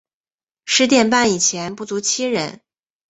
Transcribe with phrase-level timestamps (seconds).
[0.65, 2.61] 十点半以前不足七人